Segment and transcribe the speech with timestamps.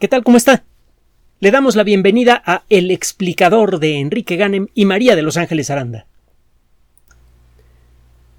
[0.00, 0.24] ¿Qué tal?
[0.24, 0.64] ¿Cómo está?
[1.38, 5.70] Le damos la bienvenida a El explicador de Enrique Ganem y María de Los Ángeles
[5.70, 6.06] Aranda.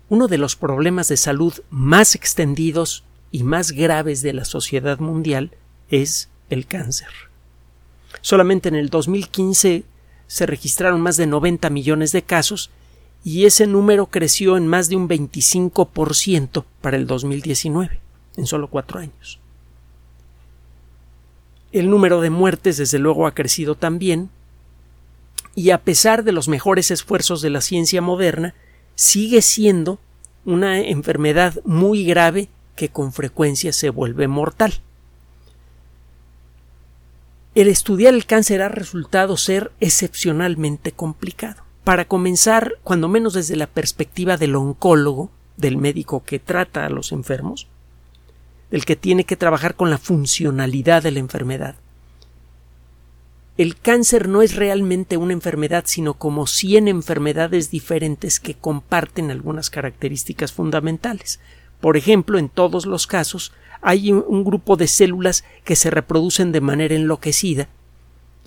[0.10, 5.52] Uno de los problemas de salud más extendidos y más graves de la sociedad mundial
[5.90, 7.08] es el cáncer.
[8.20, 9.86] Solamente en el 2015
[10.28, 12.70] se registraron más de 90 millones de casos
[13.24, 18.02] y ese número creció en más de un 25% para el 2019,
[18.36, 19.40] en solo cuatro años.
[21.76, 24.30] El número de muertes, desde luego, ha crecido también,
[25.56, 28.56] y a pesar de los mejores esfuerzos de la ciencia moderna,
[28.96, 30.00] sigue siendo
[30.46, 34.76] una enfermedad muy grave que con frecuencia se vuelve mortal.
[37.56, 41.62] El estudiar el cáncer ha resultado ser excepcionalmente complicado.
[41.84, 47.12] Para comenzar, cuando menos desde la perspectiva del oncólogo, del médico que trata a los
[47.12, 47.68] enfermos,
[48.72, 51.76] el que tiene que trabajar con la funcionalidad de la enfermedad.
[53.58, 59.70] El cáncer no es realmente una enfermedad, sino como 100 enfermedades diferentes que comparten algunas
[59.70, 61.40] características fundamentales.
[61.80, 66.60] Por ejemplo, en todos los casos hay un grupo de células que se reproducen de
[66.60, 67.70] manera enloquecida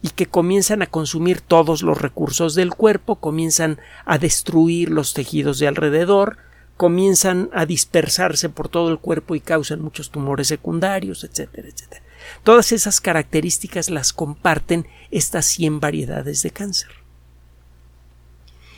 [0.03, 5.59] y que comienzan a consumir todos los recursos del cuerpo, comienzan a destruir los tejidos
[5.59, 6.37] de alrededor,
[6.79, 12.03] comienzan a dispersarse por todo el cuerpo y causan muchos tumores secundarios, etcétera, etcétera.
[12.45, 16.91] Todas esas características las comparten estas 100 variedades de cáncer.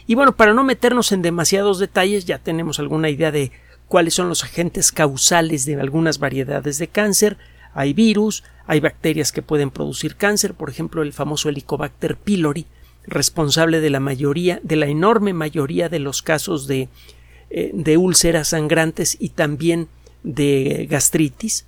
[0.06, 3.52] Y bueno, para no meternos en demasiados detalles, ya tenemos alguna idea de
[3.86, 7.36] cuáles son los agentes causales de algunas variedades de cáncer.
[7.74, 12.66] Hay virus, hay bacterias que pueden producir cáncer, por ejemplo, el famoso Helicobacter pylori,
[13.06, 16.88] responsable de la mayoría, de la enorme mayoría de los casos de
[17.52, 19.88] eh, de úlceras sangrantes y también
[20.22, 21.66] de gastritis.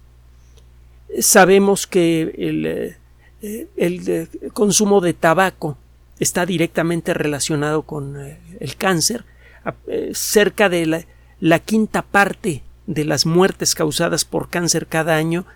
[1.18, 5.76] Sabemos que el, eh, eh, consumo de tabaco
[6.20, 9.24] está directamente relacionado con el cáncer.
[10.12, 11.04] Cerca de
[11.40, 15.46] la quinta parte de las muertes causadas por cáncer cada año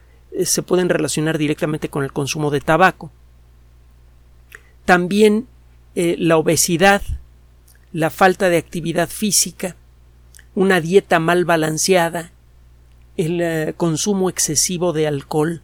[0.45, 3.13] se pueden relacionar directamente con el consumo de tabaco.
[4.85, 5.47] También
[5.95, 7.03] la obesidad,
[7.93, 9.77] la falta de actividad física,
[10.57, 12.33] una dieta mal balanceada,
[13.17, 15.63] el eh, consumo excesivo de alcohol,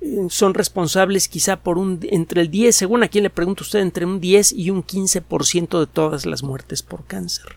[0.00, 3.78] eh, son responsables quizá por un entre el 10, según a quien le pregunto usted,
[3.78, 7.56] entre un 10 y un 15% de todas las muertes por cáncer.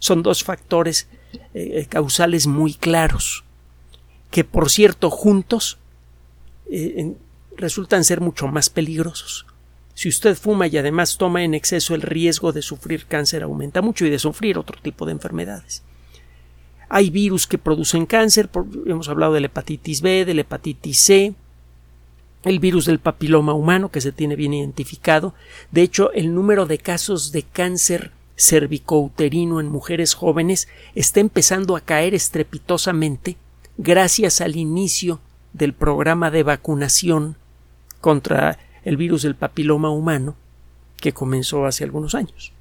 [0.00, 1.06] Son dos factores
[1.54, 3.44] eh, causales muy claros,
[4.30, 5.78] que por cierto juntos
[7.56, 9.46] resultan ser mucho más peligrosos.
[9.98, 14.06] Si usted fuma y además toma en exceso, el riesgo de sufrir cáncer aumenta mucho
[14.06, 15.82] y de sufrir otro tipo de enfermedades.
[16.88, 18.48] Hay virus que producen cáncer,
[18.86, 21.34] hemos hablado de la hepatitis B, de la hepatitis C,
[22.44, 25.34] el virus del papiloma humano que se tiene bien identificado.
[25.72, 31.80] De hecho, el número de casos de cáncer cervicouterino en mujeres jóvenes está empezando a
[31.80, 33.36] caer estrepitosamente
[33.78, 35.18] gracias al inicio
[35.54, 37.36] del programa de vacunación
[38.00, 40.36] contra el virus del papiloma humano
[41.00, 42.52] que comenzó hace algunos años.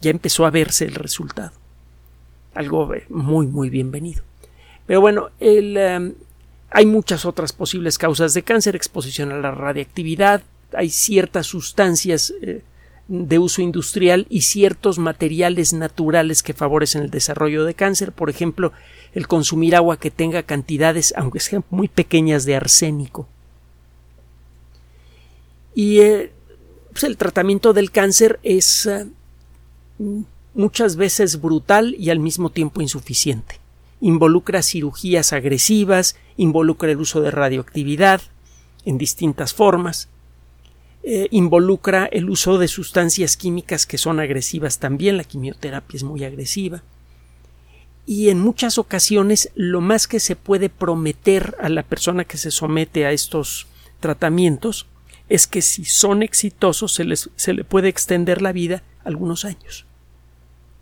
[0.00, 1.52] Ya empezó a verse el resultado.
[2.54, 4.22] Algo eh, muy, muy bienvenido.
[4.86, 6.14] Pero bueno, em,
[6.70, 12.62] hay muchas otras posibles causas de cáncer, exposición a la radiactividad, hay ciertas sustancias eh,
[13.08, 18.72] de uso industrial y ciertos materiales naturales que favorecen el desarrollo de cáncer, por ejemplo,
[19.12, 23.28] el consumir agua que tenga cantidades, aunque sean muy pequeñas, de arsénico
[25.76, 26.32] y eh,
[26.90, 29.06] pues, el tratamiento del cáncer es eh,
[30.54, 33.60] muchas veces brutal y al mismo tiempo insuficiente.
[34.00, 38.22] Involucra cirugías agresivas, involucra el uso de radioactividad
[38.86, 40.08] en distintas formas,
[41.02, 46.24] eh, involucra el uso de sustancias químicas que son agresivas también, la quimioterapia es muy
[46.24, 46.82] agresiva,
[48.06, 52.50] y en muchas ocasiones lo más que se puede prometer a la persona que se
[52.50, 53.66] somete a estos
[54.00, 54.86] tratamientos
[55.28, 59.86] es que si son exitosos se, les, se le puede extender la vida algunos años.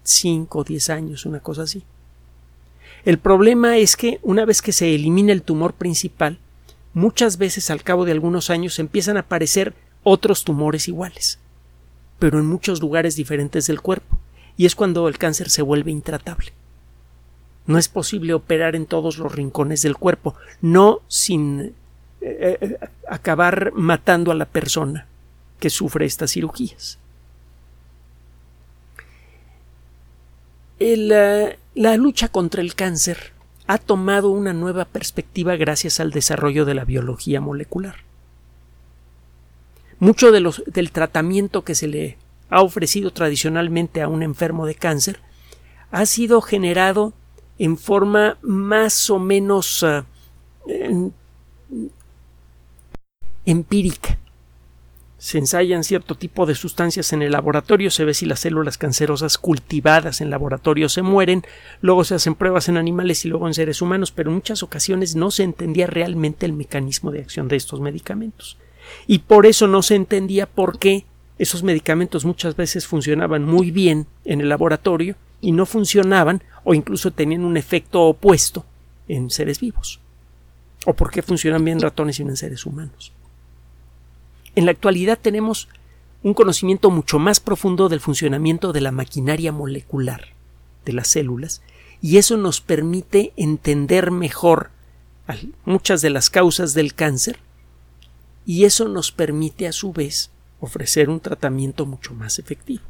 [0.03, 1.85] Cinco o diez años, una cosa así.
[3.05, 6.39] El problema es que una vez que se elimina el tumor principal,
[6.95, 11.39] muchas veces al cabo de algunos años empiezan a aparecer otros tumores iguales,
[12.19, 14.19] pero en muchos lugares diferentes del cuerpo,
[14.57, 16.53] y es cuando el cáncer se vuelve intratable.
[17.67, 21.75] No es posible operar en todos los rincones del cuerpo, no sin
[22.27, 25.07] eh, eh, acabar matando a la persona
[25.61, 26.99] que sufre estas cirugías.
[30.81, 33.35] Eh, la lucha contra el cáncer
[33.67, 37.97] ha tomado una nueva perspectiva gracias al desarrollo de la biología molecular.
[39.99, 42.17] Mucho de los, del tratamiento que se le
[42.49, 45.21] ha ofrecido tradicionalmente a un enfermo de cáncer
[45.91, 47.13] ha sido generado
[47.59, 49.85] en forma más o menos
[53.47, 54.19] empírica.
[55.19, 59.39] Se ensayan cierto tipo de sustancias en el laboratorio, se ve si las células cancerosas
[59.39, 61.45] cultivadas en laboratorio se mueren,
[61.81, 65.17] luego se hacen pruebas en animales y luego en seres humanos, pero en muchas ocasiones
[65.17, 68.59] no se entendía realmente el mecanismo de acción de estos medicamentos.
[69.07, 71.07] Y por eso no se entendía por qué
[71.39, 77.11] esos medicamentos muchas veces funcionaban muy bien en el laboratorio y no funcionaban o incluso
[77.11, 78.65] tenían un efecto opuesto
[79.09, 80.01] en seres vivos.
[80.87, 83.13] O por qué funcionan bien ratones y no en seres humanos.
[84.55, 85.69] En la actualidad tenemos
[86.23, 90.29] un conocimiento mucho más profundo del funcionamiento de la maquinaria molecular
[90.85, 91.63] de las células
[92.01, 94.71] y eso nos permite entender mejor
[95.65, 97.39] muchas de las causas del cáncer
[98.47, 100.31] y eso nos permite a su vez
[100.61, 102.85] ofrecer un tratamiento mucho más efectivo.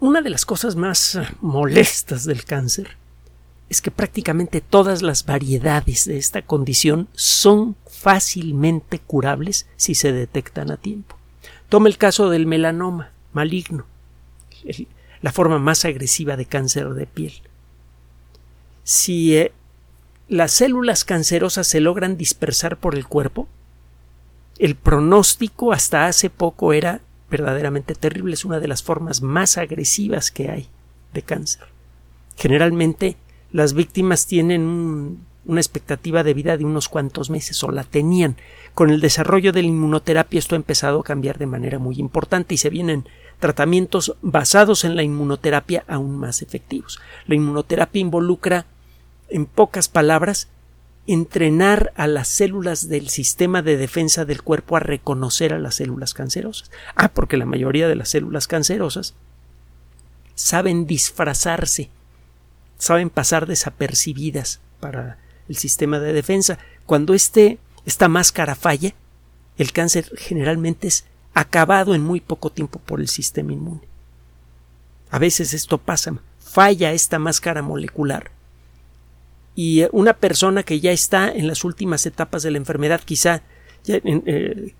[0.00, 2.96] Una de las cosas más molestas del cáncer
[3.68, 10.70] es que prácticamente todas las variedades de esta condición son fácilmente curables si se detectan
[10.70, 11.16] a tiempo.
[11.68, 13.86] Toma el caso del melanoma maligno,
[15.20, 17.32] la forma más agresiva de cáncer de piel.
[18.84, 19.52] Si eh,
[20.28, 23.48] las células cancerosas se logran dispersar por el cuerpo,
[24.58, 27.00] el pronóstico hasta hace poco era
[27.30, 28.34] verdaderamente terrible.
[28.34, 30.68] Es una de las formas más agresivas que hay
[31.12, 31.64] de cáncer.
[32.36, 33.16] Generalmente
[33.52, 35.18] las víctimas tienen
[35.48, 38.36] una expectativa de vida de unos cuantos meses o la tenían.
[38.74, 42.54] Con el desarrollo de la inmunoterapia esto ha empezado a cambiar de manera muy importante
[42.54, 43.08] y se vienen
[43.40, 47.00] tratamientos basados en la inmunoterapia aún más efectivos.
[47.26, 48.66] La inmunoterapia involucra,
[49.28, 50.48] en pocas palabras,
[51.06, 56.14] entrenar a las células del sistema de defensa del cuerpo a reconocer a las células
[56.14, 56.70] cancerosas.
[56.94, 59.14] Ah, porque la mayoría de las células cancerosas
[60.34, 61.90] saben disfrazarse
[62.78, 65.18] saben pasar desapercibidas para
[65.48, 66.58] el sistema de defensa.
[66.86, 68.94] Cuando este, esta máscara falla,
[69.56, 71.04] el cáncer generalmente es
[71.34, 73.82] acabado en muy poco tiempo por el sistema inmune.
[75.10, 78.30] A veces esto pasa, falla esta máscara molecular
[79.58, 83.42] y eh, una persona que ya está en las últimas etapas de la enfermedad, quizá
[83.88, 84.72] eh,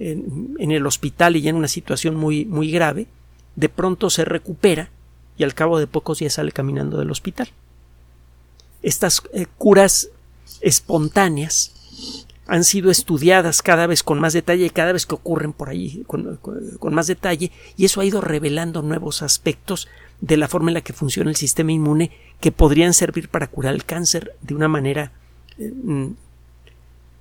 [0.00, 3.06] en, en, el hospital y ya en una situación muy, muy grave,
[3.54, 4.90] de pronto se recupera
[5.38, 7.48] y al cabo de pocos días sale caminando del hospital.
[8.82, 10.10] Estas eh, curas
[10.64, 11.72] espontáneas
[12.46, 16.04] han sido estudiadas cada vez con más detalle y cada vez que ocurren por ahí
[16.06, 16.38] con,
[16.94, 19.88] más detalle y eso ha ido revelando nuevos aspectos
[20.20, 23.74] de la forma en la que funciona el sistema inmune que podrían servir para curar
[23.74, 25.12] el cáncer de una manera
[25.58, 26.08] eh, mm,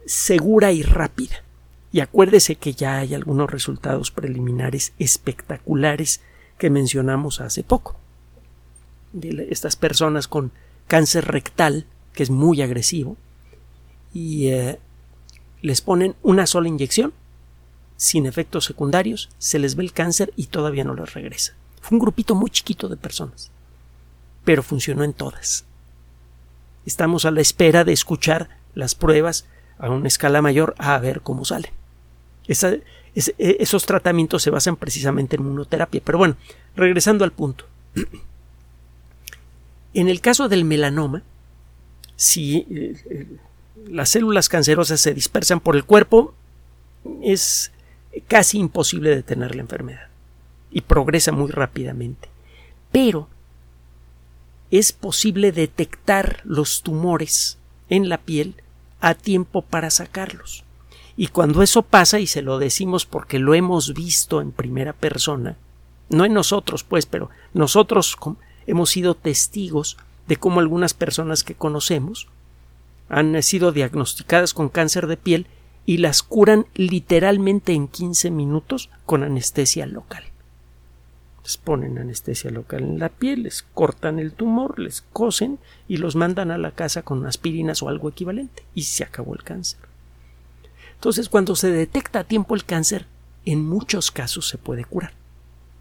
[0.06, 1.44] segura y rápida.
[1.92, 6.22] Y acuérdese que ya hay algunos resultados preliminares espectaculares
[6.58, 7.96] que mencionamos hace poco
[9.14, 10.52] de estas personas con
[10.88, 13.16] cáncer rectal, que es muy agresivo,
[14.14, 14.80] y eh,
[15.62, 17.14] les ponen una sola inyección,
[17.98, 21.54] sin efectos secundarios, se les ve el cáncer y todavía no les regresa.
[21.82, 23.52] Fue un grupito muy chiquito de personas,
[24.44, 25.66] pero funcionó en todas.
[26.86, 29.46] Estamos a la espera de escuchar las pruebas
[29.78, 31.72] a una escala mayor a ver cómo sale.
[32.48, 32.82] E,
[33.60, 36.02] esos tratamientos se basan precisamente en inmunoterapia.
[36.04, 36.36] Pero bueno,
[36.76, 37.66] regresando al punto.
[39.96, 41.22] En el caso del melanoma,
[42.16, 43.28] si eh, eh,
[43.88, 46.34] las células cancerosas se dispersan por el cuerpo,
[47.22, 47.72] es
[48.28, 50.08] casi imposible detener la enfermedad
[50.72, 52.30] y progresa muy rápidamente.
[52.92, 53.28] Pero
[54.72, 57.58] es posible detectar los tumores
[57.90, 58.56] en la piel
[59.02, 60.64] a tiempo para sacarlos.
[61.16, 65.58] Y cuando eso pasa, y se lo decimos porque lo hemos visto en primera persona,
[66.10, 68.18] no en nosotros, pues, pero nosotros
[68.66, 72.28] hemos sido testigos de cómo algunas personas que conocemos
[73.14, 75.48] han sido diagnosticadas con cáncer de piel
[75.86, 80.24] y las curan literalmente en 15 minutos con anestesia local.
[81.44, 86.16] Les ponen anestesia local en la piel, les cortan el tumor, les cosen y los
[86.16, 89.80] mandan a la casa con aspirinas o algo equivalente y se acabó el cáncer.
[90.96, 93.06] Entonces, cuando se detecta a tiempo el cáncer,
[93.46, 95.12] en muchos casos se puede curar.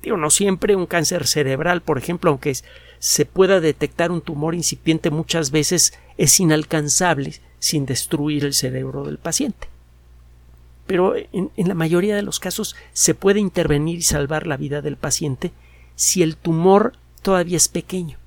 [0.02, 2.56] Digo, no siempre un cáncer cerebral, por ejemplo, aunque
[2.98, 9.18] se pueda detectar un tumor incipiente, muchas veces es inalcanzable sin destruir el cerebro del
[9.18, 9.68] paciente.
[10.86, 14.82] Pero en, en la mayoría de los casos se puede intervenir y salvar la vida
[14.82, 15.52] del paciente
[15.94, 18.18] si el tumor todavía es pequeño.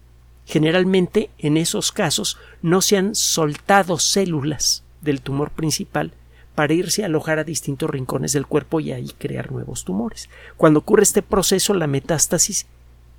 [0.45, 6.11] generalmente en esos casos no se han soltado células del tumor principal
[6.55, 10.29] para irse a alojar a distintos rincones del cuerpo y ahí crear nuevos tumores.
[10.57, 12.65] Cuando ocurre este proceso, la metástasis,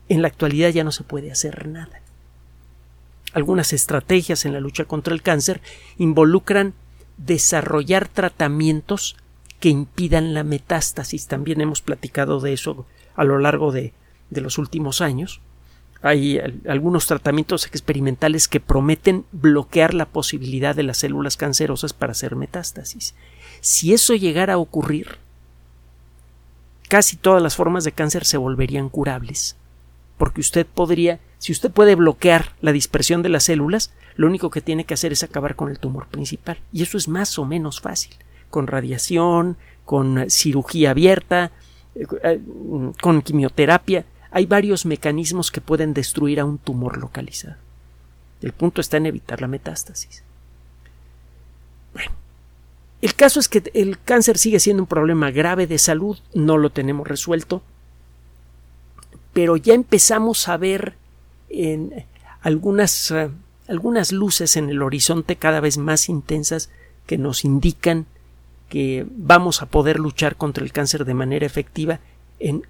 [0.08, 2.00] en la actualidad ya no se puede hacer nada.
[3.32, 5.60] Algunas estrategias en la lucha contra el cáncer
[5.98, 6.74] involucran
[7.18, 9.16] desarrollar tratamientos
[9.60, 11.26] que impidan la metástasis.
[11.26, 13.92] También hemos platicado de eso a lo largo de,
[14.30, 15.40] de los últimos años.
[16.02, 16.38] Hay
[16.68, 23.14] algunos tratamientos experimentales que prometen bloquear la posibilidad de las células cancerosas para hacer metástasis.
[23.60, 25.18] Si eso llegara a ocurrir,
[26.88, 29.56] casi todas las formas de cáncer se volverían curables.
[30.18, 34.60] Porque usted podría, si usted puede bloquear la dispersión de las células, lo único que
[34.60, 36.58] tiene que hacer es acabar con el tumor principal.
[36.72, 38.14] Y eso es más o menos fácil.
[38.48, 41.52] Con radiación, con cirugía abierta,
[41.94, 42.40] eh, eh,
[43.02, 44.04] con quimioterapia,
[44.36, 47.56] hay varios mecanismos que pueden destruir a un tumor localizado.
[48.42, 50.22] El punto está en evitar la metástasis.
[53.00, 56.68] El caso es que el cáncer sigue siendo un problema grave de salud, no lo
[56.68, 57.62] tenemos resuelto,
[59.32, 60.96] pero ya empezamos a ver
[61.48, 62.04] en
[62.42, 63.30] algunas, eh,
[63.68, 66.68] algunas luces en el horizonte cada vez más intensas
[67.06, 68.04] que nos indican
[68.68, 72.00] que vamos a poder luchar contra el cáncer de manera efectiva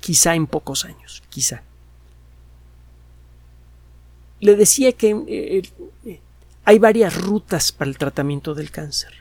[0.00, 1.62] quizá en pocos años, quizá.
[4.40, 5.62] Le decía que eh,
[6.04, 6.20] eh,
[6.64, 9.12] hay varias rutas para el tratamiento del cáncer.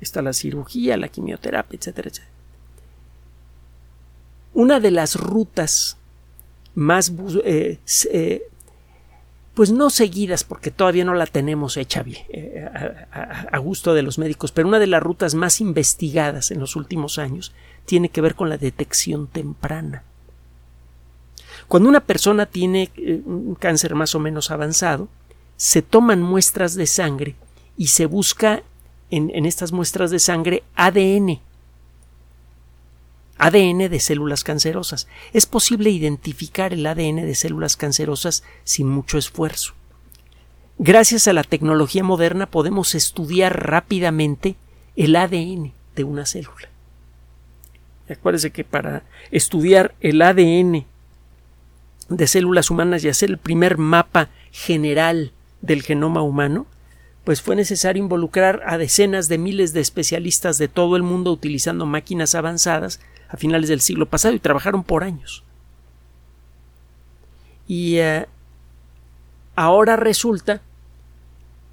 [0.00, 2.32] Está la cirugía, la quimioterapia, etcétera, etcétera.
[4.54, 5.96] Una de las rutas
[6.74, 7.12] más
[7.44, 8.42] eh,
[9.54, 12.04] pues no seguidas porque todavía no la tenemos hecha
[13.12, 17.18] a, gusto de los médicos, pero una de las rutas más investigadas en los últimos
[17.18, 17.52] años
[17.84, 20.04] tiene que ver con la detección temprana.
[21.68, 25.08] Cuando una persona tiene eh, un cáncer más o menos avanzado,
[25.56, 27.36] se toman muestras de sangre
[27.76, 28.62] y se busca
[29.10, 31.40] en, en estas muestras de sangre ADN.
[33.38, 35.08] ADN de células cancerosas.
[35.32, 39.74] Es posible identificar el ADN de células cancerosas sin mucho esfuerzo.
[40.78, 44.56] Gracias a la tecnología moderna podemos estudiar rápidamente
[44.96, 46.71] el ADN de una célula.
[48.08, 50.84] Acuérdese que para estudiar el ADN
[52.08, 56.66] de células humanas y hacer el primer mapa general del genoma humano,
[57.24, 61.86] pues fue necesario involucrar a decenas de miles de especialistas de todo el mundo utilizando
[61.86, 65.44] máquinas avanzadas a finales del siglo pasado y trabajaron por años.
[67.68, 68.26] Y eh,
[69.54, 70.60] ahora resulta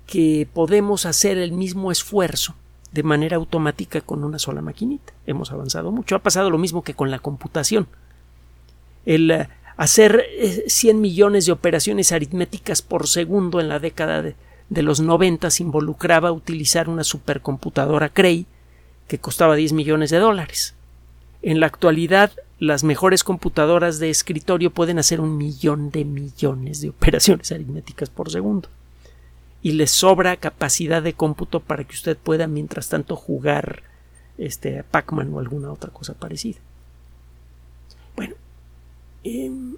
[0.06, 2.56] que podemos hacer el mismo esfuerzo
[2.92, 5.14] de manera automática con una sola maquinita.
[5.28, 6.16] Hemos avanzado mucho.
[6.16, 7.88] Ha pasado lo mismo que con la computación.
[9.06, 10.26] El eh, hacer
[10.68, 14.36] 100 eh, millones de operaciones aritméticas por segundo en la década de,
[14.82, 18.46] los 90 involucraba utilizar una supercomputadora Cray
[19.08, 20.76] que costaba 10 millones de dólares.
[21.42, 26.90] En la actualidad, las mejores computadoras de escritorio pueden hacer un millón de millones de
[26.90, 28.70] operaciones aritméticas por segundo
[29.62, 33.84] y le sobra capacidad de cómputo para que usted pueda mientras tanto jugar
[34.38, 36.60] este Pac-Man o alguna otra cosa parecida.
[38.16, 38.36] Bueno,
[39.24, 39.76] em,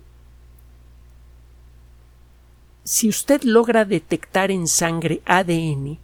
[2.83, 6.00] si usted logra detectar en sangre ADN,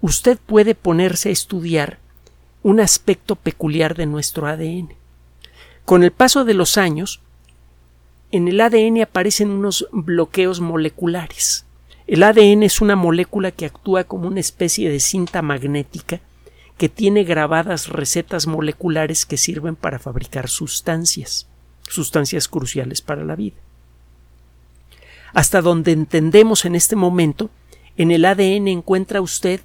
[0.00, 1.98] usted puede ponerse a estudiar
[2.62, 4.94] un aspecto peculiar de nuestro ADN.
[5.84, 7.20] Con el paso de los años,
[8.30, 11.64] en el ADN aparecen unos bloqueos moleculares
[12.10, 16.18] el ADN es una molécula que actúa como una especie de cinta magnética
[16.76, 21.46] que tiene grabadas recetas moleculares que sirven para fabricar sustancias,
[21.88, 23.58] sustancias cruciales para la vida.
[25.34, 27.48] Hasta donde entendemos en este momento,
[27.96, 29.60] en el ADN encuentra usted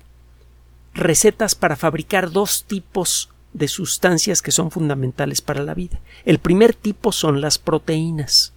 [0.94, 6.00] recetas para fabricar dos tipos de sustancias que son fundamentales para la vida.
[6.26, 8.54] El primer tipo son las proteínas.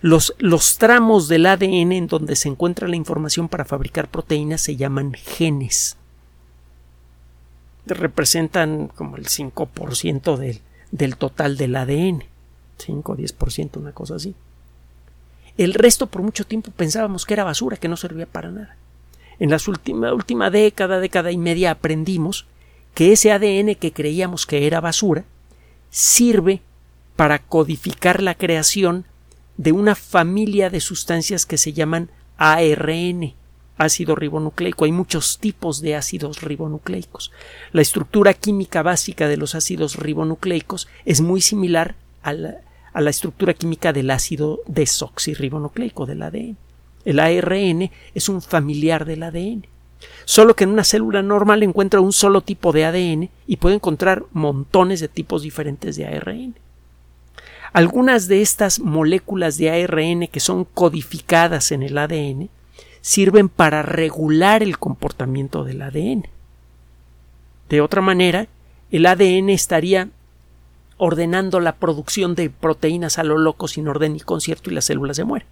[0.00, 4.76] Los, los, tramos del ADN en donde se encuentra la información para fabricar proteínas se
[4.76, 5.96] llaman genes.
[7.86, 12.24] Representan como el 5% del, del total del ADN.
[12.78, 14.34] 5 o 10%, una cosa así.
[15.56, 18.76] El resto por mucho tiempo pensábamos que era basura, que no servía para nada.
[19.40, 22.46] En la última, última década, década y media aprendimos
[22.94, 25.24] que ese ADN que creíamos que era basura
[25.90, 26.62] sirve
[27.16, 29.04] para codificar la creación
[29.58, 33.34] de una familia de sustancias que se llaman ARN,
[33.76, 34.84] ácido ribonucleico.
[34.84, 37.32] Hay muchos tipos de ácidos ribonucleicos.
[37.72, 43.92] La estructura química básica de los ácidos ribonucleicos es muy similar a la estructura química
[43.92, 46.56] del ácido desoxirribonucleico del ADN.
[47.04, 49.66] El ARN es un familiar del ADN.
[50.24, 54.24] Solo que en una célula normal encuentra un solo tipo de ADN y puede encontrar
[54.32, 56.54] montones de tipos diferentes de ARN.
[57.72, 62.48] Algunas de estas moléculas de ARN que son codificadas en el ADN
[63.00, 66.26] sirven para regular el comportamiento del ADN.
[67.68, 68.48] De otra manera,
[68.90, 70.08] el ADN estaría
[70.96, 75.16] ordenando la producción de proteínas a lo loco sin orden y concierto y las células
[75.16, 75.48] se mueren.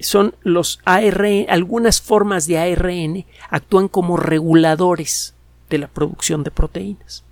[0.00, 5.34] Son los ARN, algunas formas de ARN actúan como reguladores
[5.70, 7.22] de la producción de proteínas.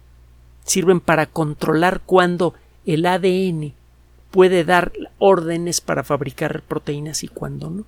[0.65, 2.55] Sirven para controlar cuándo
[2.87, 3.75] el ADN
[4.31, 7.85] puede dar órdenes para fabricar proteínas y cuándo no.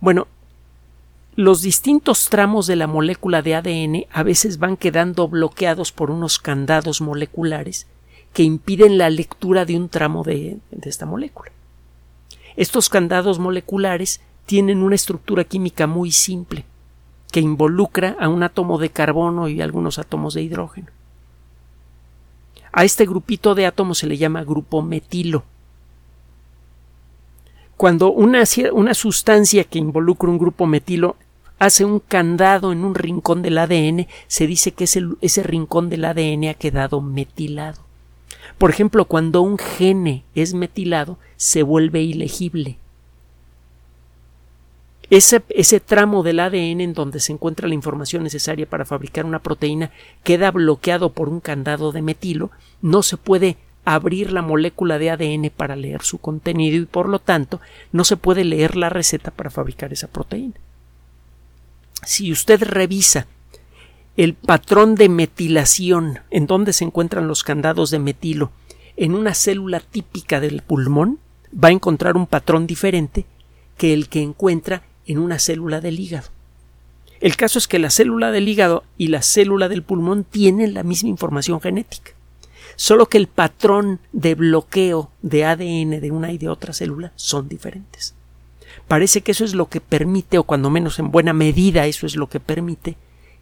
[0.00, 0.26] Bueno,
[1.36, 6.38] los distintos tramos de la molécula de ADN a veces van quedando bloqueados por unos
[6.38, 7.86] candados moleculares
[8.32, 11.52] que impiden la lectura de un tramo de, esta molécula.
[12.56, 16.64] Estos candados moleculares tienen una estructura química muy simple,
[17.30, 20.88] que involucra a un átomo de carbono y algunos átomos de hidrógeno.
[22.72, 25.44] A este grupito de átomos se le llama grupo metilo.
[27.76, 31.16] Cuando una, una sustancia que involucra un grupo metilo
[31.58, 36.04] hace un candado en un rincón del ADN, se dice que ese, ese rincón del
[36.04, 37.80] ADN ha quedado metilado.
[38.58, 42.78] Por ejemplo, cuando un gene es metilado, se vuelve ilegible.
[45.10, 49.42] Ese, ese, tramo del ADN en donde se encuentra la información necesaria para fabricar una
[49.42, 49.90] proteína
[50.22, 55.50] queda bloqueado por un candado de metilo, no se puede abrir la molécula de ADN
[55.56, 59.50] para leer su contenido y por lo tanto no se puede leer la receta para
[59.50, 60.54] fabricar esa proteína.
[62.04, 63.26] Si usted revisa
[64.16, 68.52] el patrón de metilación en donde se encuentran los candados de metilo
[68.96, 71.18] en una célula típica del pulmón,
[71.52, 73.26] va a encontrar un patrón diferente
[73.76, 76.28] que el que encuentra en una célula del hígado.
[77.20, 80.82] El caso es que la célula del hígado y la célula del pulmón tienen la
[80.82, 82.12] misma información genética
[82.80, 87.46] solo que el patrón de bloqueo de ADN de una y de otra célula son
[87.46, 88.14] diferentes.
[88.88, 92.16] Parece que eso es lo que permite, o cuando menos en buena medida eso es
[92.16, 92.96] lo que permite,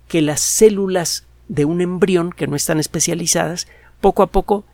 [0.09, 3.69] que las células de un embrión que no están especializadas
[4.01, 4.65] poco a poco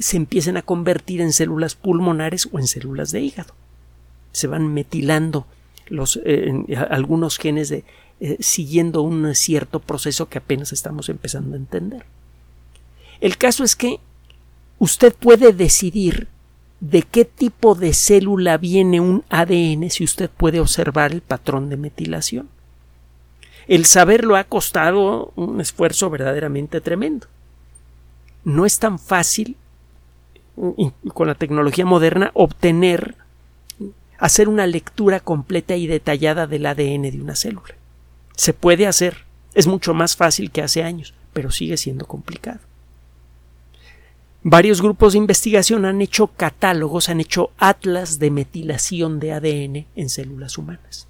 [0.00, 3.54] se empiecen a convertir en células pulmonares o en células de hígado.
[4.32, 5.46] Se van metilando
[5.90, 7.84] los, eh, algunos genes eh,
[8.40, 12.04] siguiendo un cierto proceso que apenas estamos empezando a entender.
[13.20, 14.00] El caso es que
[14.78, 16.28] usted puede decidir
[16.80, 21.76] de qué tipo de célula viene un ADN si usted puede observar el patrón de
[21.76, 22.48] metilación.
[23.68, 27.26] El saberlo ha costado un esfuerzo verdaderamente tremendo.
[28.44, 29.56] No es tan fácil
[31.14, 33.14] con la tecnología moderna obtener
[34.20, 37.74] hacer una lectura completa y detallada del ADN de una célula.
[38.36, 42.60] Se puede hacer, es mucho más fácil que hace años, pero sigue siendo complicado.
[44.42, 50.08] Varios grupos de investigación han hecho catálogos, han hecho atlas de metilación de ADN en
[50.08, 51.06] células humanas.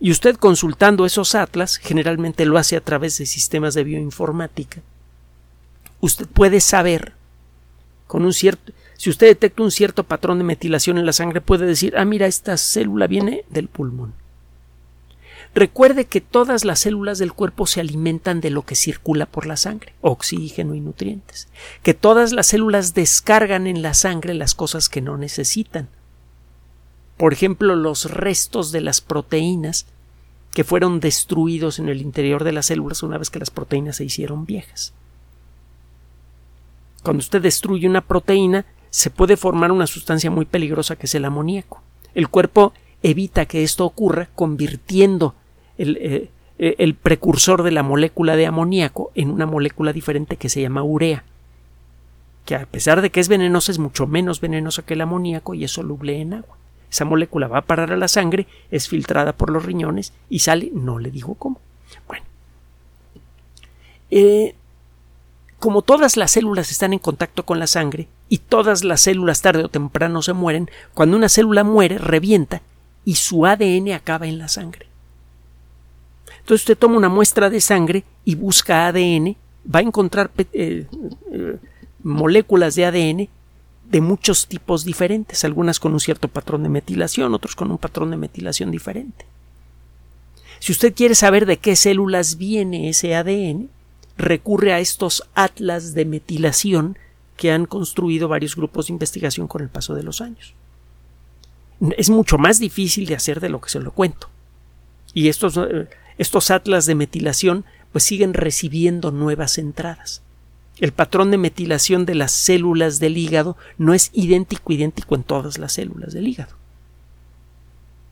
[0.00, 4.80] Y usted consultando esos atlas, generalmente lo hace a través de sistemas de bioinformática,
[6.00, 7.14] usted puede saber
[8.06, 11.66] con un cierto si usted detecta un cierto patrón de metilación en la sangre, puede
[11.66, 14.12] decir, ah, mira, esta célula viene del pulmón.
[15.54, 19.56] Recuerde que todas las células del cuerpo se alimentan de lo que circula por la
[19.56, 21.46] sangre, oxígeno y nutrientes,
[21.84, 25.88] que todas las células descargan en la sangre las cosas que no necesitan.
[27.16, 29.86] Por ejemplo, los restos de las proteínas
[30.54, 34.04] que fueron destruidos en el interior de las células una vez que las proteínas se
[34.04, 34.92] hicieron viejas.
[37.04, 41.24] Cuando usted destruye una proteína, se puede formar una sustancia muy peligrosa que es el
[41.24, 41.82] amoníaco.
[42.14, 42.72] El cuerpo
[43.02, 45.34] evita que esto ocurra convirtiendo
[45.78, 50.60] eh, eh, el, precursor de la molécula de amoníaco en una molécula diferente que se
[50.60, 51.24] llama urea,
[52.44, 55.64] que a pesar de que es venenosa es mucho menos venenosa que el amoníaco y
[55.64, 56.56] es soluble en agua.
[56.90, 60.70] Esa molécula va a parar a la sangre, es filtrada por los riñones y sale,
[60.72, 61.60] no le digo cómo.
[62.06, 62.24] Bueno,
[64.10, 64.54] eh,
[65.58, 69.64] como todas las células están en contacto con la sangre y todas las células tarde
[69.64, 72.62] o temprano se mueren, cuando una célula muere, revienta
[73.04, 74.86] y su ADN acaba en la sangre.
[76.40, 79.36] Entonces usted toma una muestra de sangre y busca ADN,
[79.74, 80.86] va a encontrar eh,
[81.32, 81.56] eh,
[82.02, 83.28] moléculas de ADN
[83.90, 88.10] de muchos tipos diferentes, algunas con un cierto patrón de metilación, otros con un patrón
[88.10, 89.24] de metilación diferente.
[90.58, 93.70] Si usted quiere saber de qué células viene ese ADN,
[94.16, 96.98] recurre a estos atlas de metilación
[97.38, 100.54] que han construido varios grupos de investigación con el paso de los años.
[101.96, 104.28] Es mucho más difícil de hacer de lo que se lo cuento.
[105.14, 110.20] Y estos, eh, estos atlas de metilación pues siguen recibiendo nuevas entradas.
[110.80, 115.58] El patrón de metilación de las células del hígado no es idéntico idéntico en todas
[115.58, 116.56] las células del hígado.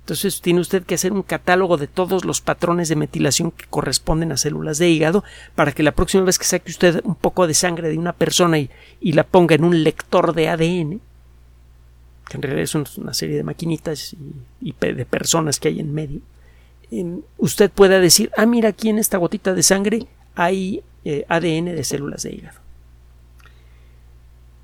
[0.07, 4.31] Entonces tiene usted que hacer un catálogo de todos los patrones de metilación que corresponden
[4.31, 5.25] a células de hígado
[5.57, 8.57] para que la próxima vez que saque usted un poco de sangre de una persona
[8.57, 11.01] y, la ponga en un lector de ADN,
[12.29, 14.15] que en realidad es una serie de maquinitas
[14.61, 16.21] y, de personas que hay en medio,
[17.37, 21.83] usted pueda decir, ah, mira, aquí en esta gotita de sangre hay eh, ADN de
[21.83, 22.61] células de hígado.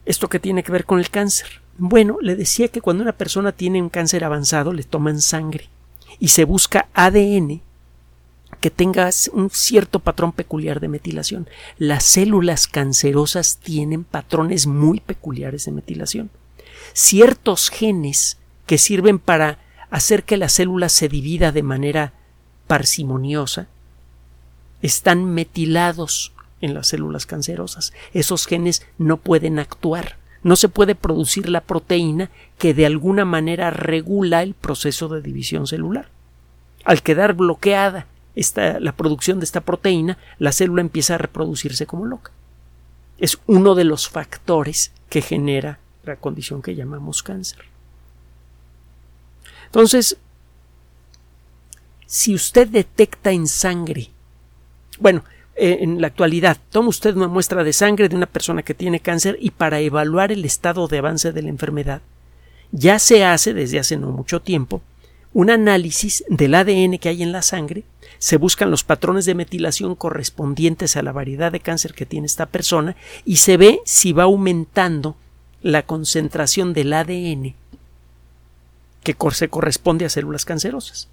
[0.07, 1.62] ¿Esto qué tiene que ver con el cáncer?
[1.85, 5.69] Bueno, le decía que cuando una persona tiene un cáncer avanzado le toman sangre
[6.21, 7.61] y se busca ADN
[8.61, 11.49] que tenga un cierto patrón peculiar de metilación.
[11.79, 16.31] Las células cancerosas tienen patrones muy peculiares de metilación.
[16.93, 19.59] Ciertos genes que sirven para
[19.91, 22.13] hacer que la célula se divida de manera
[22.69, 23.67] parsimoniosa
[24.83, 27.93] están metilados en las células cancerosas.
[28.15, 33.71] Esos genes no pueden actuar no se puede producir la proteína que de alguna manera
[33.71, 36.09] regula el proceso de división celular.
[36.85, 42.07] Al quedar bloqueada esta, la producción de esta proteína, la célula empieza a reproducirse como
[42.07, 42.33] loca.
[43.19, 47.61] Es uno de los factores que genera la condición que llamamos cáncer.
[49.67, 50.17] Entonces,
[52.07, 54.11] si usted detecta en sangre,
[54.99, 55.25] bueno,
[55.63, 58.99] eh, en la actualidad, toma usted una muestra de sangre de una persona que tiene
[58.99, 62.03] cáncer y para evaluar el estado de avance de la enfermedad,
[62.73, 64.83] ya se hace desde hace no mucho tiempo
[65.33, 67.85] un análisis del ADN que hay en la sangre,
[68.19, 72.47] se buscan los patrones de metilación correspondientes a la variedad de cáncer que tiene esta
[72.47, 75.15] persona y se ve si va aumentando
[75.63, 77.55] la concentración del ADN
[79.05, 81.07] que se corresponde a células cancerosas.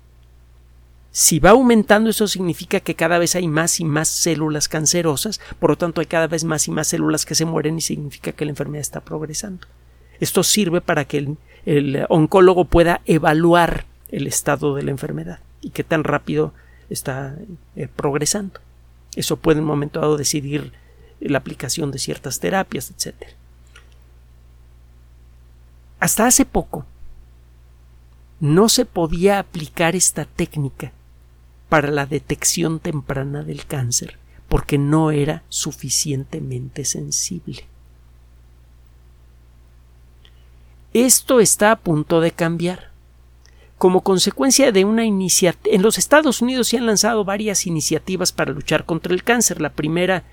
[1.11, 5.71] Si va aumentando, eso significa que cada vez hay más y más células cancerosas, por
[5.71, 8.45] lo tanto hay cada vez más y más células que se mueren y significa que
[8.45, 9.67] la enfermedad está progresando.
[10.19, 15.83] Esto sirve para que el, oncólogo pueda evaluar el estado de la enfermedad y qué
[15.83, 16.53] tan rápido
[16.89, 17.35] está
[17.75, 18.59] eh, progresando.
[19.15, 20.73] Eso puede en un momento dado decidir
[21.19, 23.15] la aplicación de ciertas terapias, etc.
[25.99, 26.85] Hasta hace poco
[28.39, 30.93] no se podía aplicar esta técnica
[31.69, 34.17] para la detección temprana del cáncer
[34.49, 37.65] porque no era suficientemente sensible.
[40.91, 42.89] Esto está a punto de cambiar.
[43.77, 48.51] Como consecuencia de una iniciativa, en los Estados Unidos se han lanzado varias iniciativas para
[48.51, 49.61] luchar contra el cáncer.
[49.61, 50.23] La primera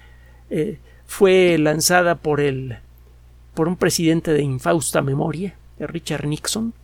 [0.51, 2.79] eh, fue lanzada por el
[3.55, 6.75] por un presidente de infausta memoria, Richard Nixon,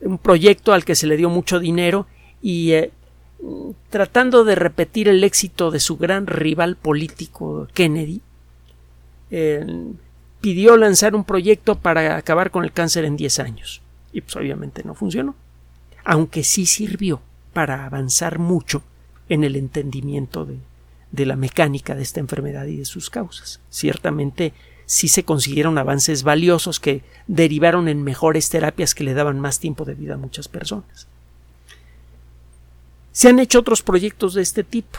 [0.00, 2.08] un proyecto al que se le dio mucho dinero
[2.44, 2.92] y eh,
[3.88, 8.20] tratando de repetir el éxito de su gran rival político Kennedy,
[9.30, 9.64] eh,
[10.42, 13.80] pidió lanzar un proyecto para acabar con el cáncer en 10 años.
[14.12, 15.34] Y pues obviamente no funcionó.
[16.04, 17.22] Aunque sí sirvió
[17.54, 18.82] para avanzar mucho
[19.30, 20.58] en el entendimiento de,
[21.12, 23.58] de la mecánica de esta enfermedad y de sus causas.
[23.70, 24.52] Ciertamente
[24.84, 29.86] sí se consiguieron avances valiosos que derivaron en mejores terapias que le daban más tiempo
[29.86, 31.08] de vida a muchas personas.
[33.14, 34.98] Se han hecho otros proyectos de este tipo.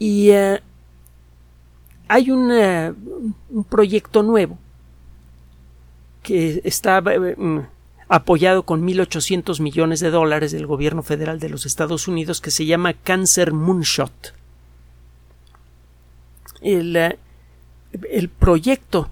[0.00, 0.60] Y eh,
[2.08, 4.58] hay un proyecto nuevo
[6.24, 7.60] que está eh, mm,
[8.08, 12.66] apoyado con 1.800 millones de dólares del gobierno federal de los Estados Unidos que se
[12.66, 14.34] llama Cancer Moonshot.
[16.62, 17.18] El, eh,
[18.10, 19.10] el proyecto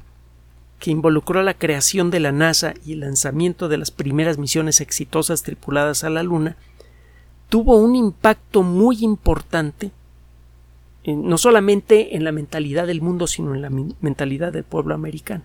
[0.81, 5.43] que involucró la creación de la NASA y el lanzamiento de las primeras misiones exitosas
[5.43, 6.57] tripuladas a la Luna
[7.53, 9.91] tuvo un impacto muy importante
[11.05, 13.69] no solamente en la mentalidad del mundo, sino en la
[14.01, 15.45] mentalidad del pueblo americano.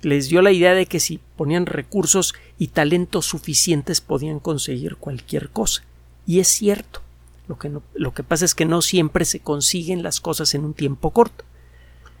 [0.00, 5.50] Les dio la idea de que si ponían recursos y talentos suficientes podían conseguir cualquier
[5.50, 5.84] cosa.
[6.26, 7.00] Y es cierto.
[7.46, 10.74] Lo que, lo que pasa es que no siempre se consiguen las cosas en un
[10.74, 11.44] tiempo corto.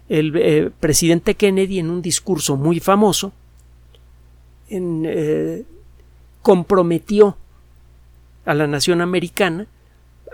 [0.08, 3.32] El eh, presidente Kennedy, en un discurso muy famoso,
[4.70, 5.64] eh,
[6.42, 7.36] comprometió
[8.44, 9.66] a la nación americana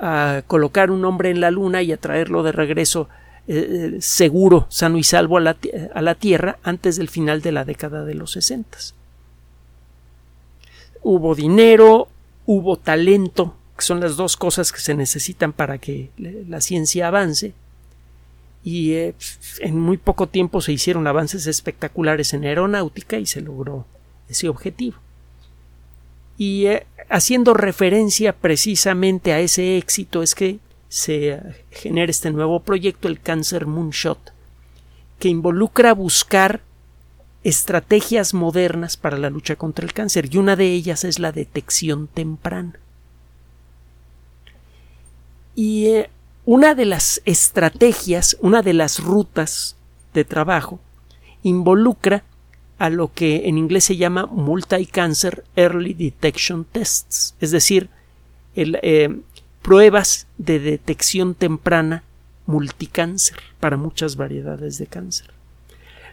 [0.01, 3.09] a colocar un hombre en la luna y a traerlo de regreso
[3.49, 5.57] eh, eh, seguro, sano y salvo a la,
[5.95, 8.95] a la, Tierra antes del final de la década de los sesentas.
[11.03, 12.09] Hubo dinero,
[12.47, 17.55] hubo talento, que son las dos cosas que se necesitan para que la ciencia avance,
[18.63, 19.15] y eh,
[19.61, 23.87] en muy poco tiempo se hicieron avances espectaculares en aeronáutica y se logró
[24.29, 24.99] ese objetivo.
[26.39, 33.09] Y eh, haciendo referencia precisamente a ese éxito es que se genera este nuevo proyecto,
[33.09, 34.33] el Cancer Moonshot,
[35.19, 36.63] que involucra buscar
[37.45, 42.07] estrategias modernas para la lucha contra el cáncer y una de ellas es la detección
[42.07, 42.79] temprana.
[45.55, 46.11] Y eh,
[46.45, 49.77] una de las estrategias, una de las rutas
[50.15, 50.81] de trabajo
[51.43, 52.25] involucra
[52.79, 57.91] a lo que en inglés se llama Multi-Cancer Early Detection Tests, es decir,
[58.55, 59.21] eh,
[59.63, 62.05] pruebas de detección temprana
[62.47, 65.31] multicáncer para muchas variedades de cáncer.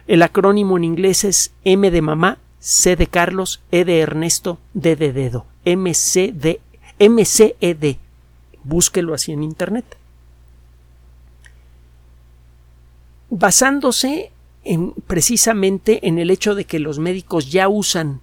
[0.06, 4.96] El acrónimo en inglés es M de mamá, C de Carlos, E de Ernesto, D
[4.96, 6.60] de dedo, MCD,
[6.98, 7.96] MCED.
[8.62, 9.84] Búsquelo así en Internet.
[13.30, 14.30] Basándose
[15.06, 18.20] precisamente en el hecho de que los médicos ya usan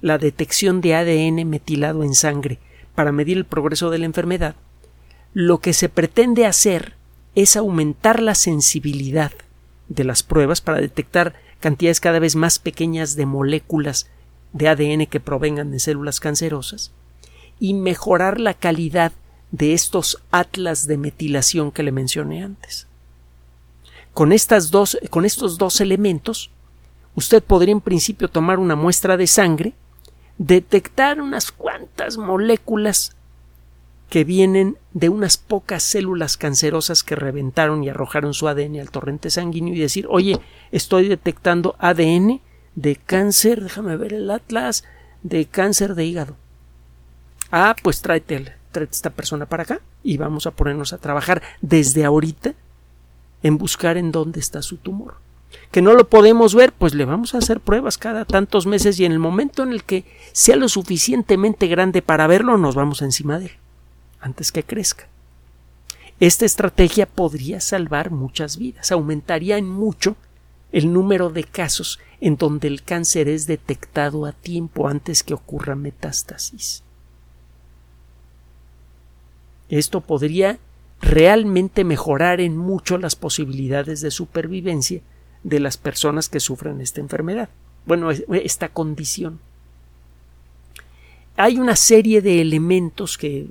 [0.00, 2.58] la detección de ADN metilado en sangre
[2.94, 4.54] para medir el progreso de la enfermedad,
[5.32, 6.94] lo que se pretende hacer
[7.34, 9.32] es aumentar la sensibilidad
[9.88, 14.08] de las pruebas para detectar cantidades cada vez más pequeñas de moléculas
[14.52, 16.92] de ADN que provengan de células cancerosas
[17.58, 19.12] y mejorar la calidad
[19.50, 22.86] de estos atlas de metilación que le mencioné antes.
[24.14, 26.50] Con, estas dos, con estos dos elementos,
[27.16, 29.74] usted podría en principio tomar una muestra de sangre,
[30.38, 33.16] detectar unas cuantas moléculas
[34.08, 39.30] que vienen de unas pocas células cancerosas que reventaron y arrojaron su ADN al torrente
[39.30, 40.38] sanguíneo y decir, oye,
[40.70, 42.40] estoy detectando ADN
[42.76, 44.84] de cáncer, déjame ver el atlas,
[45.24, 46.36] de cáncer de hígado.
[47.50, 52.04] Ah, pues tráete, tráete esta persona para acá y vamos a ponernos a trabajar desde
[52.04, 52.54] ahorita
[53.44, 55.16] en buscar en dónde está su tumor.
[55.70, 59.04] Que no lo podemos ver, pues le vamos a hacer pruebas cada tantos meses y
[59.04, 63.38] en el momento en el que sea lo suficientemente grande para verlo, nos vamos encima
[63.38, 63.52] de él,
[64.20, 65.06] antes que crezca.
[66.20, 70.16] Esta estrategia podría salvar muchas vidas, aumentaría en mucho
[70.72, 75.74] el número de casos en donde el cáncer es detectado a tiempo antes que ocurra
[75.74, 76.82] metástasis.
[79.68, 80.58] Esto podría
[81.04, 85.02] realmente mejorar en mucho las posibilidades de supervivencia
[85.42, 87.50] de las personas que sufren esta enfermedad.
[87.86, 89.38] Bueno, esta condición.
[91.36, 93.46] Hay una serie de elementos que,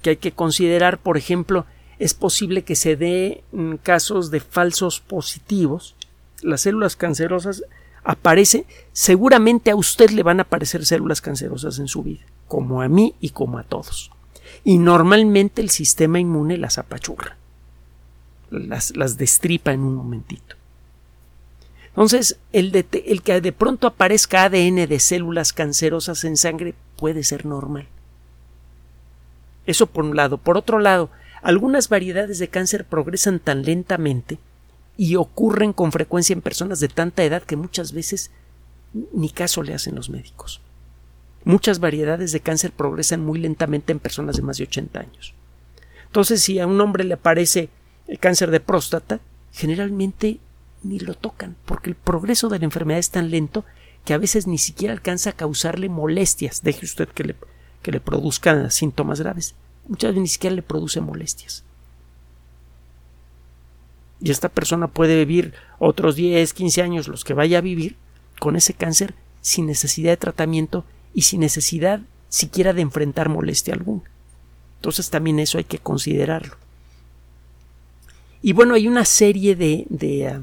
[0.00, 0.98] que hay que considerar.
[0.98, 1.66] Por ejemplo,
[1.98, 3.44] es posible que se dé
[3.82, 5.94] casos de falsos positivos.
[6.42, 7.62] Las células cancerosas
[8.02, 12.88] aparecen, seguramente a usted le van a aparecer células cancerosas en su vida, como a
[12.88, 14.10] mí y como a todos
[14.64, 17.36] y normalmente el sistema inmune las apachurra,
[18.50, 20.56] las, las destripa en un momentito.
[21.88, 27.46] Entonces, el, el que de pronto aparezca ADN de células cancerosas en sangre puede ser
[27.46, 27.86] normal.
[29.66, 30.38] Eso por un lado.
[30.38, 31.10] Por otro lado,
[31.42, 34.38] algunas variedades de cáncer progresan tan lentamente
[34.96, 38.30] y ocurren con frecuencia en personas de tanta edad que muchas veces
[39.12, 40.60] ni caso le hacen los médicos.
[41.44, 45.34] Muchas variedades de cáncer progresan muy lentamente en personas de más de 80 años.
[46.06, 47.70] Entonces, si a un hombre le aparece
[48.08, 49.20] el cáncer de próstata,
[49.52, 50.38] generalmente
[50.82, 53.64] ni lo tocan, porque el progreso de la enfermedad es tan lento
[54.04, 56.62] que a veces ni siquiera alcanza a causarle molestias.
[56.62, 57.36] Deje usted que le,
[57.82, 59.54] que le produzcan síntomas graves.
[59.88, 61.64] Muchas veces ni siquiera le produce molestias.
[64.20, 67.96] Y esta persona puede vivir otros 10, 15 años, los que vaya a vivir,
[68.38, 74.04] con ese cáncer sin necesidad de tratamiento y sin necesidad siquiera de enfrentar molestia alguna.
[74.76, 76.56] Entonces también eso hay que considerarlo.
[78.42, 80.42] Y bueno, hay una serie de, de, ah,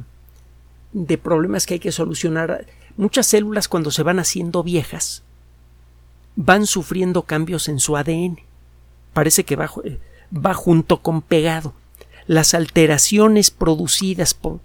[0.94, 2.66] de problemas que hay que solucionar.
[2.96, 5.24] Muchas células cuando se van haciendo viejas
[6.38, 8.40] van sufriendo cambios en su ADN.
[9.14, 10.00] Parece que va, eh,
[10.34, 11.74] va junto con pegado.
[12.28, 14.60] Las alteraciones producidas por,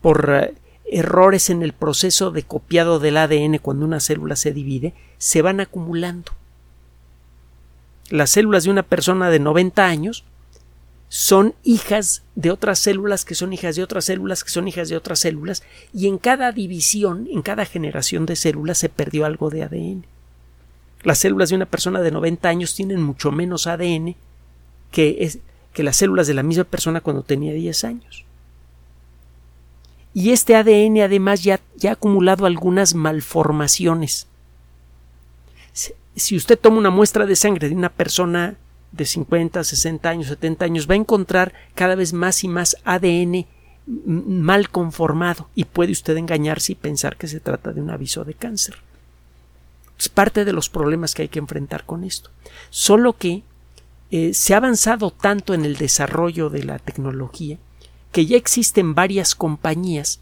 [0.00, 0.50] por ah,
[0.90, 5.60] errores en el proceso de copiado del ADN cuando una célula se divide se van
[5.60, 6.32] acumulando.
[8.10, 10.24] Las células de una persona de 90 años
[11.08, 14.96] son hijas de otras células que son hijas de otras células que son hijas de
[14.96, 19.62] otras células y en cada división, en cada generación de células se perdió algo de
[19.62, 20.04] ADN.
[21.02, 24.16] Las células de una persona de 90 años tienen mucho menos ADN
[24.90, 25.40] que,
[25.72, 28.24] que las células de la misma persona cuando tenía 10 años.
[30.18, 34.26] Y este ADN además ya, ya ha acumulado algunas malformaciones.
[36.16, 38.56] Si usted toma una muestra de sangre de una persona
[38.90, 43.46] de 50, 60 años, 70 años, va a encontrar cada vez más y más ADN
[43.86, 48.34] mal conformado y puede usted engañarse y pensar que se trata de un aviso de
[48.34, 48.74] cáncer.
[49.96, 52.30] Es parte de los problemas que hay que enfrentar con esto.
[52.70, 53.44] Solo que
[54.10, 57.56] eh, se ha avanzado tanto en el desarrollo de la tecnología
[58.12, 60.20] que ya existen varias compañías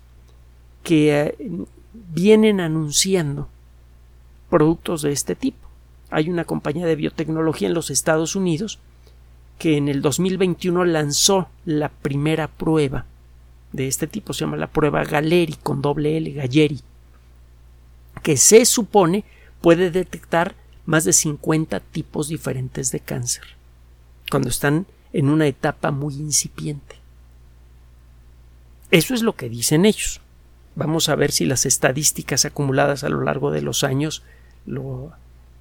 [0.83, 1.37] que eh,
[1.92, 3.49] vienen anunciando
[4.51, 5.68] productos de este tipo.
[6.11, 8.79] Hay una compañía de biotecnología en los Estados Unidos
[9.59, 13.07] que en el 2021 lanzó la primera prueba
[13.72, 16.81] de este tipo, se llama la prueba Galeri con doble L, Galleri,
[18.22, 19.25] que se supone
[19.61, 23.44] puede detectar más de 50 tipos diferentes de cáncer
[24.31, 26.95] cuando están en una etapa muy incipiente.
[28.90, 30.20] Eso es lo que dicen ellos.
[30.75, 34.22] Vamos a ver si las estadísticas acumuladas a lo largo de los años
[34.66, 35.12] lo,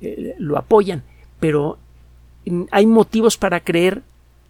[0.02, 1.04] eh, lo apoyan,
[1.40, 1.78] pero
[2.46, 4.04] mm, hay motivos para creer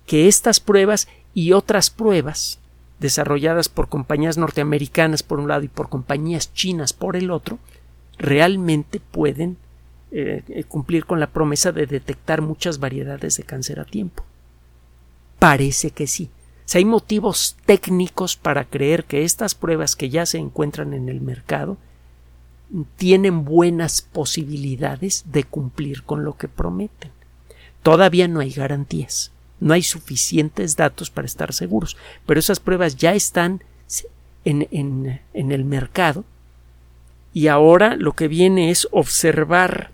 [0.08, 2.60] que estas pruebas y otras pruebas
[3.00, 7.60] desarrolladas por compañías norteamericanas por un lado y por compañías chinas por el otro,
[8.18, 9.58] realmente pueden
[10.12, 14.24] eh, cumplir con la promesa de detectar muchas variedades de cáncer a tiempo.
[15.40, 16.30] Parece que sí.
[16.66, 21.22] Si hay motivos técnicos para creer que estas pruebas que ya se encuentran en el
[21.22, 21.78] mercado
[22.98, 27.12] tienen buenas posibilidades de cumplir con lo que prometen.
[27.84, 33.14] Todavía no hay garantías, no hay suficientes datos para estar seguros, pero esas pruebas ya
[33.14, 33.64] están
[34.44, 34.68] en,
[35.34, 36.24] en el mercado
[37.32, 39.92] y ahora lo que viene es observar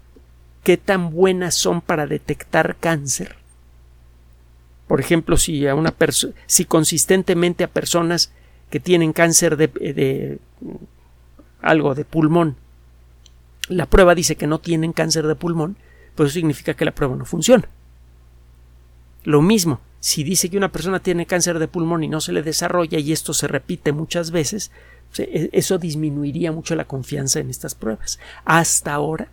[0.63, 3.40] qué tan buenas son para detectar cáncer.
[4.91, 5.95] Por ejemplo, si a una
[6.47, 8.33] si consistentemente a personas
[8.69, 10.39] que tienen cáncer de, de
[11.61, 12.57] algo de pulmón,
[13.69, 15.77] la prueba dice que no tienen cáncer de pulmón,
[16.13, 17.69] pues eso significa que la prueba no funciona.
[19.23, 22.43] Lo mismo, si dice que una persona tiene cáncer de pulmón y no se le
[22.43, 24.71] desarrolla y esto se repite muchas veces,
[25.17, 28.19] e, eso disminuiría mucho la confianza en estas pruebas.
[28.43, 29.29] Hasta ahora,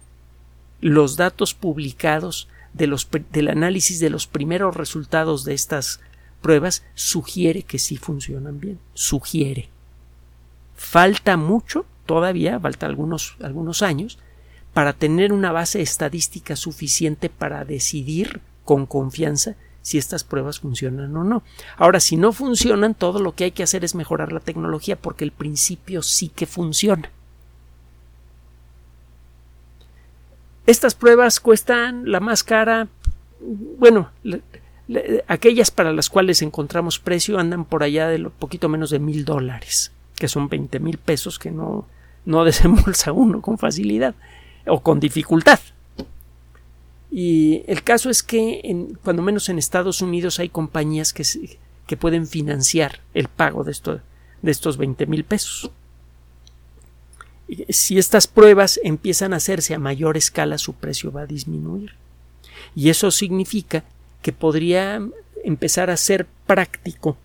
[0.80, 6.00] los datos publicados del análisis de los primeros resultados de estas
[6.40, 8.78] pruebas sugiere que sí funcionan bien.
[8.94, 9.68] Sugiere.
[10.76, 14.18] Falta mucho, todavía, falta algunos, algunos años,
[14.72, 21.24] para tener una base estadística suficiente para decidir con confianza si estas pruebas funcionan o
[21.24, 21.42] no.
[21.76, 25.24] Ahora, si no funcionan, todo lo que hay que hacer es mejorar la tecnología porque
[25.24, 27.10] el principio sí que funciona.
[30.68, 32.88] Estas pruebas cuestan la más cara,
[33.40, 34.10] bueno,
[35.26, 39.24] aquellas para las cuales encontramos precio andan por allá de lo poquito menos de mil
[39.24, 41.86] dólares, que son veinte mil pesos que no,
[42.26, 44.14] no desembolsa uno con facilidad
[44.66, 45.58] o con dificultad.
[47.10, 51.24] Y el caso es que, en, cuando menos en Estados Unidos, hay compañías que,
[51.86, 54.02] que pueden financiar el pago de, esto,
[54.42, 55.70] de estos 20 mil pesos.
[57.70, 61.94] Si estas pruebas empiezan a hacerse a mayor escala, su precio va a disminuir.
[62.74, 63.84] Y eso significa
[64.22, 65.00] que podría
[65.44, 67.16] empezar a ser práctico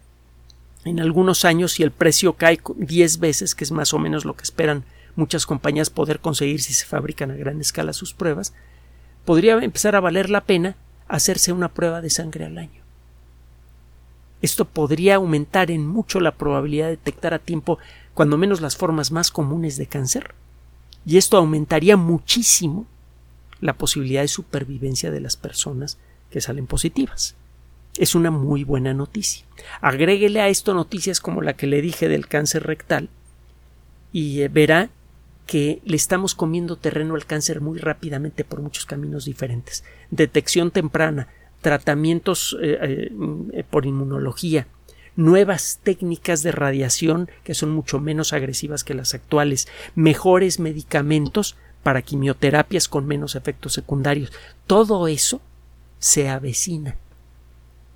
[0.86, 4.36] en algunos años si el precio cae 10 veces, que es más o menos lo
[4.36, 4.84] que esperan
[5.16, 8.54] muchas compañías poder conseguir si se fabrican a gran escala sus pruebas,
[9.26, 10.76] podría empezar a valer la pena
[11.08, 12.82] hacerse una prueba de sangre al año.
[14.42, 17.80] Esto podría aumentar en mucho la probabilidad de detectar a tiempo
[18.14, 20.34] cuando menos las formas más comunes de cáncer,
[21.06, 22.86] y esto aumentaría muchísimo
[23.60, 25.98] la posibilidad de supervivencia de las personas
[26.30, 27.36] que salen positivas.
[27.98, 29.46] Es una muy buena noticia.
[29.82, 33.10] Agréguele a esto noticias como la que le dije del cáncer rectal
[34.12, 34.90] y eh, verá
[35.46, 39.84] que le estamos comiendo terreno al cáncer muy rápidamente por muchos caminos diferentes.
[40.10, 41.28] Detección temprana,
[41.62, 43.10] tratamientos eh,
[43.54, 44.68] eh, por inmunología,
[45.16, 52.02] nuevas técnicas de radiación que son mucho menos agresivas que las actuales, mejores medicamentos para
[52.02, 54.32] quimioterapias con menos efectos secundarios.
[54.68, 55.42] Todo eso
[56.00, 56.96] se avecina.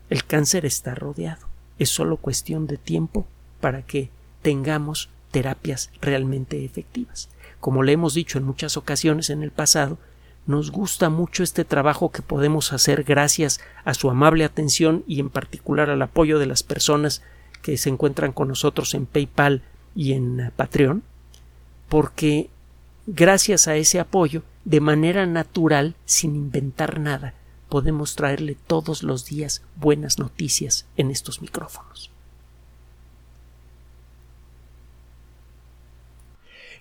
[0.10, 1.48] El cáncer está rodeado.
[1.80, 3.26] Es solo cuestión de tiempo
[3.60, 4.10] para que
[4.42, 7.30] tengamos terapias realmente efectivas.
[7.60, 9.98] Como le hemos dicho en muchas ocasiones en el pasado,
[10.48, 15.30] nos gusta mucho este trabajo que podemos hacer gracias a su amable atención y en
[15.30, 17.22] particular al apoyo de las personas
[17.62, 19.62] que se encuentran con nosotros en PayPal
[19.94, 21.04] y en Patreon,
[21.90, 22.50] porque
[23.08, 27.34] gracias a ese apoyo, de manera natural, sin inventar nada,
[27.68, 32.10] podemos traerle todos los días buenas noticias en estos micrófonos.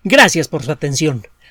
[0.04, 1.26] Gracias por su atención.